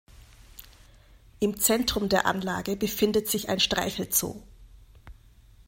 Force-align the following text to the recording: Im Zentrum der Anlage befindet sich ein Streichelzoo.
Im 1.39 1.59
Zentrum 1.59 2.09
der 2.09 2.25
Anlage 2.25 2.75
befindet 2.75 3.27
sich 3.29 3.49
ein 3.49 3.59
Streichelzoo. 3.59 4.41